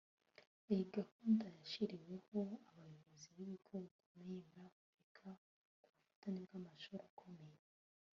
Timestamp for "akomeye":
7.09-7.59